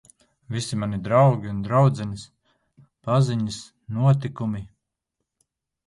Visi 0.53 0.75
mani 0.83 0.97
draugi 1.07 1.51
un 1.51 1.59
draudzenes... 1.67 2.25
paziņas... 3.09 3.63
notikumi... 3.99 4.67